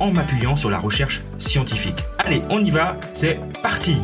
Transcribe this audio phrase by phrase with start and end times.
[0.00, 2.02] en m'appuyant sur la recherche scientifique.
[2.18, 3.96] Allez, on y va, c'est parti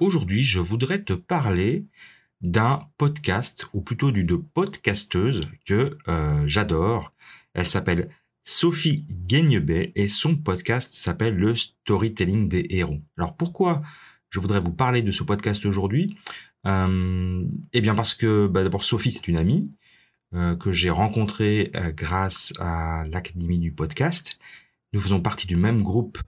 [0.00, 1.86] Aujourd'hui, je voudrais te parler
[2.44, 7.12] d'un podcast, ou plutôt d'une podcasteuse que euh, j'adore.
[7.54, 8.10] Elle s'appelle
[8.44, 13.00] Sophie Guignebet et son podcast s'appelle Le Storytelling des héros.
[13.16, 13.82] Alors pourquoi
[14.28, 16.18] je voudrais vous parler de ce podcast aujourd'hui?
[16.66, 19.72] Euh, Eh bien parce que bah, d'abord Sophie c'est une amie
[20.34, 24.38] euh, que j'ai rencontrée euh, grâce à l'Académie du podcast.
[24.92, 26.18] Nous faisons partie du même groupe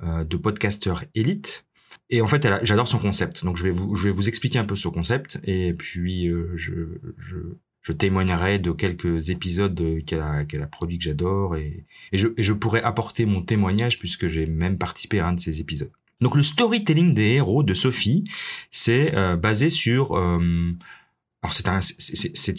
[0.00, 1.66] de podcasteurs élites
[2.10, 3.44] et en fait, j'adore son concept.
[3.44, 6.52] Donc, je vais vous, je vais vous expliquer un peu ce concept, et puis euh,
[6.56, 6.72] je,
[7.18, 7.36] je,
[7.82, 12.42] je, témoignerai de quelques épisodes qu'elle a, qu'elle a produits que j'adore, et, je, et
[12.42, 15.90] je pourrais apporter mon témoignage puisque j'ai même participé à un de ces épisodes.
[16.20, 18.24] Donc, le storytelling des héros de Sophie,
[18.70, 20.72] c'est euh, basé sur euh,
[21.42, 21.78] alors c'est un,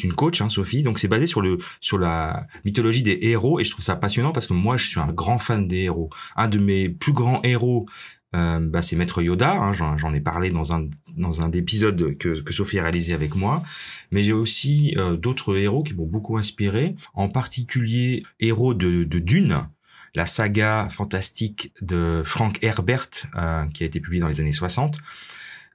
[0.04, 0.84] une coach, hein, Sophie.
[0.84, 4.32] Donc c'est basé sur le sur la mythologie des héros et je trouve ça passionnant
[4.32, 6.10] parce que moi je suis un grand fan des héros.
[6.38, 7.88] Un de mes plus grands héros
[8.36, 12.36] euh, bah, c'est Maître Yoda, hein, j'en ai parlé dans un dans un épisode que,
[12.52, 13.64] Sophie a réalisé avec moi,
[14.12, 19.20] mais j'ai aussi euh, d'autres héros qui m'ont beaucoup inspiré, en particulier héros de, de
[19.20, 19.68] Dune,
[20.14, 24.98] la saga fantastique de Frank Herbert euh, qui a été publiée dans les années 60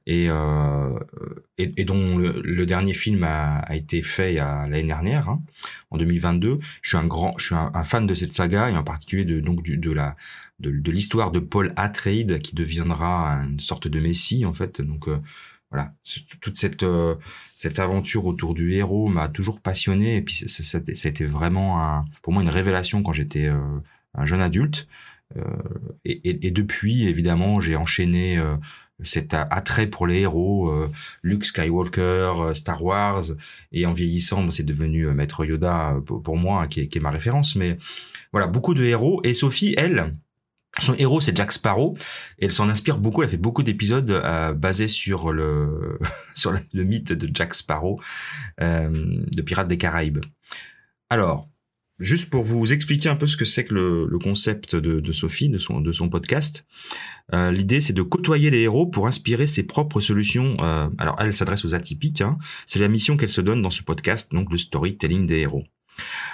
[0.06, 0.98] et, euh,
[1.56, 5.42] et, et, dont le, dernier film a, a été fait l'année dernière, hein,
[5.90, 6.58] en 2022.
[6.82, 9.40] Je suis un grand, je suis un, fan de cette saga et en particulier de
[9.40, 10.16] donc du, de la
[10.60, 14.80] de, de l'histoire de Paul Atreides qui deviendra une sorte de messie en fait.
[14.80, 15.18] Donc euh,
[15.70, 15.94] voilà,
[16.40, 17.14] toute cette euh,
[17.56, 20.44] cette aventure autour du héros m'a toujours passionné et puis
[21.04, 23.58] été vraiment un, pour moi une révélation quand j'étais euh,
[24.14, 24.86] un jeune adulte.
[26.04, 28.40] Et, et, et, depuis, évidemment, j'ai enchaîné
[29.02, 30.72] cet attrait pour les héros,
[31.22, 33.24] Luke Skywalker, Star Wars,
[33.72, 37.56] et en vieillissant, c'est devenu Maître Yoda pour, moi, hein, qui, est, ma référence.
[37.56, 37.76] Mais
[38.32, 39.20] voilà, beaucoup de héros.
[39.24, 40.14] Et Sophie, elle,
[40.80, 41.96] son héros, c'est Jack Sparrow,
[42.38, 43.22] et elle s'en inspire beaucoup.
[43.22, 45.98] Elle fait beaucoup d'épisodes euh, basés sur le
[46.34, 48.00] sur le mythe de Jack Sparrow
[48.60, 50.24] euh, de Pirates des Caraïbes.
[51.10, 51.48] Alors,
[51.98, 55.58] juste pour vous expliquer un peu ce que c'est que le, concept de, Sophie, de
[55.58, 56.66] son de son podcast,
[57.32, 60.56] euh, l'idée c'est de côtoyer les héros pour inspirer ses propres solutions.
[60.60, 62.20] Euh, alors, elle s'adresse aux atypiques.
[62.20, 62.38] Hein.
[62.66, 65.64] C'est la mission qu'elle se donne dans ce podcast, donc le storytelling des héros.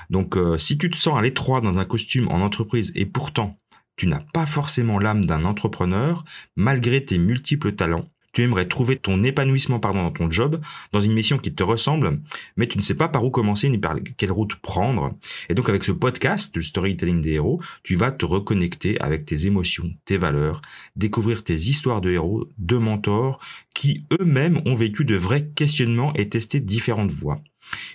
[0.09, 3.59] Donc, euh, si tu te sens à l'étroit dans un costume en entreprise et pourtant
[3.97, 6.25] tu n'as pas forcément l'âme d'un entrepreneur,
[6.57, 8.09] malgré tes multiples talents.
[8.33, 10.61] Tu aimerais trouver ton épanouissement pardon, dans ton job,
[10.93, 12.21] dans une mission qui te ressemble,
[12.57, 15.15] mais tu ne sais pas par où commencer ni par quelle route prendre.
[15.49, 19.47] Et donc avec ce podcast, le storytelling des héros, tu vas te reconnecter avec tes
[19.47, 20.63] émotions, tes valeurs,
[20.97, 23.41] découvrir tes histoires de héros, de mentors,
[23.75, 27.43] qui eux-mêmes ont vécu de vrais questionnements et testé différentes voies.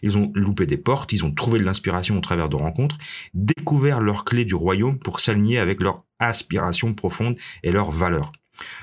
[0.01, 2.97] Ils ont loupé des portes, ils ont trouvé de l'inspiration au travers de rencontres,
[3.33, 8.31] découvert leurs clés du royaume pour s'aligner avec leurs aspirations profondes et leurs valeurs.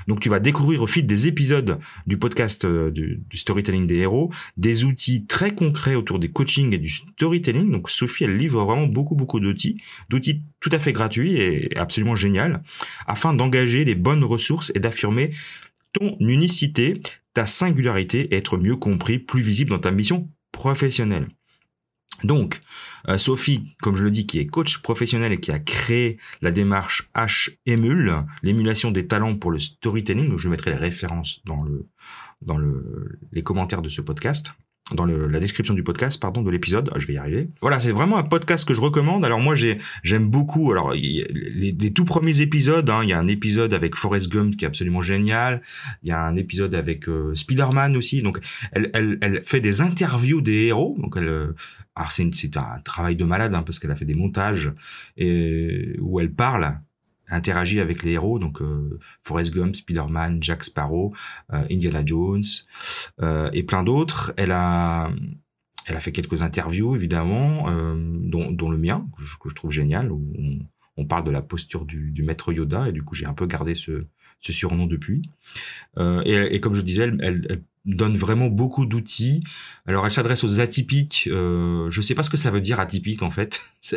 [0.08, 4.30] Donc tu vas découvrir au fil des épisodes du podcast euh, du, storytelling des héros
[4.56, 7.70] des outils très concrets autour des coachings et du storytelling.
[7.70, 12.14] Donc Sophie, elle livre vraiment beaucoup beaucoup d'outils, d'outils tout à fait gratuits et absolument
[12.14, 12.62] génial,
[13.06, 15.32] afin d'engager les bonnes ressources et d'affirmer
[15.92, 17.00] ton unicité,
[17.34, 21.28] ta singularité et être mieux compris, plus visible dans ta mission professionnel.
[22.24, 22.60] Donc,
[23.08, 26.50] euh, Sophie, comme je le dis, qui est coach professionnel et qui a créé la
[26.50, 31.88] démarche H-Emule, l'émulation des talents pour le storytelling, je mettrai les références dans le
[32.42, 34.52] dans le, les commentaires de ce podcast
[34.94, 36.90] dans le, la description du podcast, pardon, de l'épisode.
[36.94, 37.48] Ah, je vais y arriver.
[37.60, 39.24] Voilà, c'est vraiment un podcast que je recommande.
[39.24, 40.70] Alors moi, j'ai, j'aime beaucoup.
[40.72, 41.26] Alors les,
[41.78, 44.68] les, tout premiers épisodes, hein, il y a un épisode avec Forrest Gump qui est
[44.68, 45.62] absolument génial.
[46.02, 48.22] Il y a un épisode avec euh, Spider-Man aussi.
[48.22, 48.40] Donc,
[48.72, 50.96] elle, elle, elle fait des interviews des héros.
[50.98, 51.54] Donc, elle, euh,
[51.94, 54.72] alors c'est un travail de malade hein, parce qu'elle a fait des montages
[55.16, 56.78] et où elle parle
[57.28, 61.14] interagit avec les héros, donc euh, Forrest Gump, Spider-Man, Jack Sparrow,
[61.52, 62.42] euh, Indiana Jones
[63.20, 64.32] euh, et plein d'autres.
[64.36, 65.10] Elle a
[65.86, 70.22] elle a fait quelques interviews, évidemment, euh, dont, le mien, que je, trouve génial, où
[70.96, 73.74] on, parle de la posture du, maître Yoda, et du coup j'ai un peu gardé
[73.74, 74.04] ce,
[74.40, 75.22] surnom depuis.
[75.98, 79.40] Euh, et, comme je disais, elle, donne vraiment beaucoup d'outils.
[79.86, 81.28] Alors elle s'adresse aux atypiques.
[81.30, 83.60] Euh, je sais pas ce que ça veut dire atypique en fait.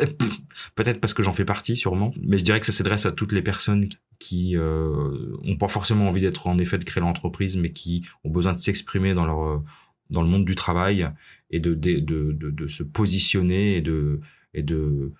[0.74, 2.12] Peut-être parce que j'en fais partie sûrement.
[2.22, 3.88] Mais je dirais que ça s'adresse à toutes les personnes
[4.18, 8.30] qui euh, ont pas forcément envie d'être en effet de créer l'entreprise, mais qui ont
[8.30, 9.62] besoin de s'exprimer dans leur
[10.10, 11.08] dans le monde du travail
[11.50, 14.20] et de, de, de, de, se positionner et de,
[14.54, 15.12] et de,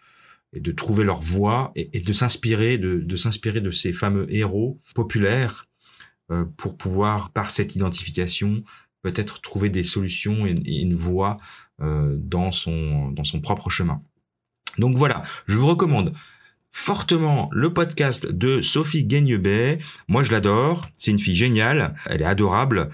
[0.53, 4.81] et de trouver leur voie et, de s'inspirer de, de s'inspirer de ces fameux héros
[4.95, 5.76] populaires euh,
[6.57, 8.65] pour pouvoir par cette identification
[9.07, 11.37] peut-être trouver des solutions et, une voie
[11.81, 14.03] euh, dans son dans son propre chemin.
[14.79, 16.13] Donc voilà, je vous recommande
[16.73, 19.79] fortement le podcast de Sophie Gaignebet.
[20.09, 20.89] Moi, je l'adore.
[20.99, 21.95] C'est une fille géniale.
[22.07, 22.91] Elle est adorable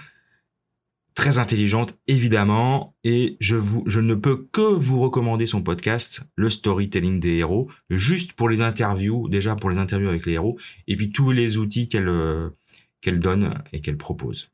[1.15, 6.49] très intelligente évidemment et je vous je ne peux que vous recommander son podcast le
[6.49, 10.59] storytelling des héros juste pour les interviews déjà pour les interviews avec les héros
[10.89, 12.49] et puis tous les outils qu'elle euh,
[13.03, 14.49] qu'elle donne et qu'elle propose.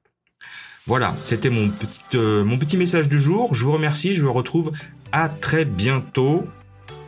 [0.86, 3.54] Voilà, c'était mon petit euh, mon petit message du jour.
[3.54, 4.72] Je vous remercie, je vous retrouve
[5.12, 6.46] à très bientôt.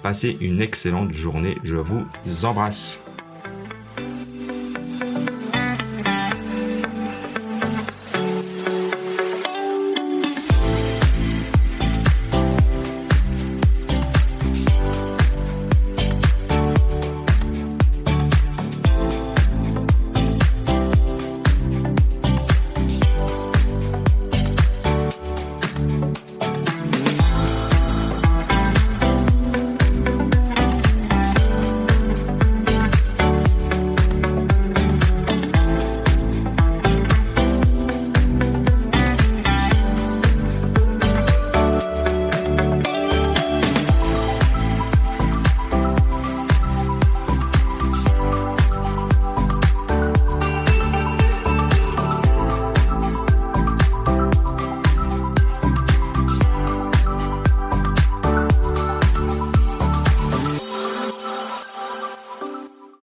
[0.02, 2.06] Passez une excellente journée, je vous
[2.44, 3.02] embrasse.